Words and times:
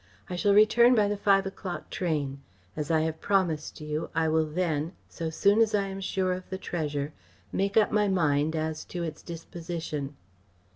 I 0.31 0.35
shall 0.35 0.55
return 0.55 0.95
by 0.95 1.07
the 1.07 1.15
five 1.15 1.45
o'clock 1.45 1.91
train. 1.91 2.41
As 2.75 2.89
I 2.89 3.01
have 3.01 3.21
promised 3.21 3.81
you, 3.81 4.09
I 4.15 4.29
will 4.29 4.47
then, 4.47 4.93
so 5.07 5.29
soon 5.29 5.61
as 5.61 5.75
I 5.75 5.89
am 5.89 6.01
sure 6.01 6.33
of 6.33 6.49
the 6.49 6.57
treasure, 6.57 7.13
make 7.51 7.77
up 7.77 7.91
my 7.91 8.07
mind 8.07 8.55
as 8.55 8.83
to 8.85 9.03
its 9.03 9.21
disposition. 9.21 10.15